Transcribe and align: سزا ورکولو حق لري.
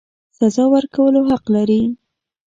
سزا 0.37 0.63
ورکولو 0.73 1.19
حق 1.29 1.45
لري. 1.55 1.81